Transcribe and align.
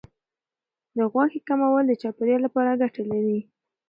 د 0.97 0.99
غوښې 1.11 1.39
کمول 1.47 1.83
د 1.87 1.91
چاپیریال 2.01 2.41
لپاره 2.47 2.79
ګټه 2.81 3.01
لري. 3.11 3.39